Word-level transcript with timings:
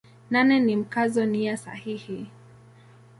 Nane 0.29 0.59
ni 0.59 0.75
Mkazo 0.75 1.25
nia 1.25 1.57
sahihi. 1.57 2.27